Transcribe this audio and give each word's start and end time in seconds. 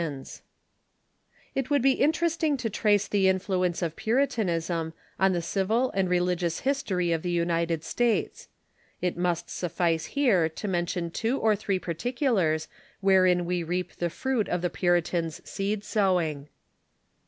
]It 1.53 1.69
would 1.69 1.83
be 1.83 1.91
interesting 1.91 2.57
to 2.57 2.71
trace 2.71 3.07
the 3.07 3.27
influence 3.29 3.83
of 3.83 3.95
Puritanism 3.95 4.93
on 5.19 5.33
the 5.33 5.43
civil 5.43 5.91
and 5.91 6.09
religious 6.09 6.61
history 6.61 7.11
of 7.11 7.21
the 7.21 7.29
United 7.29 7.83
States. 7.83 8.47
It 8.99 9.15
must 9.15 9.51
suffice 9.51 10.05
here 10.07 10.49
to 10.49 10.67
mention 10.67 11.11
two 11.11 11.37
or 11.37 11.55
three 11.55 11.77
particulars 11.77 12.67
wherein 12.99 13.45
we 13.45 13.61
reap 13.61 13.97
the 13.97 14.09
fruit 14.09 14.49
of 14.49 14.63
the 14.63 14.71
Puritans' 14.71 15.39
seed 15.47 15.83
sowing. 15.83 16.49